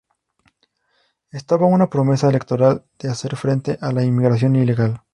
Estaba 1.29 1.67
una 1.67 1.87
promesa 1.91 2.27
electoral 2.27 2.83
de 2.97 3.09
hacer 3.09 3.35
frente 3.35 3.77
a 3.81 3.91
la 3.91 4.03
inmigración 4.03 4.55
ilegal. 4.55 5.03